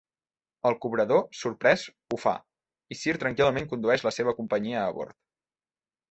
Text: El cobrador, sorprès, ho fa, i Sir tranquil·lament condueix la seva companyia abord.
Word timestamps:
El 0.67 0.75
cobrador, 0.83 1.19
sorprès, 1.41 1.83
ho 2.15 2.17
fa, 2.21 2.33
i 2.95 2.97
Sir 3.01 3.13
tranquil·lament 3.25 3.67
condueix 3.73 4.05
la 4.07 4.13
seva 4.17 4.33
companyia 4.39 4.81
abord. 4.87 5.17